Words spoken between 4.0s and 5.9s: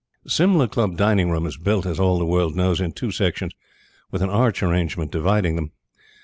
with an arch arrangement dividing them.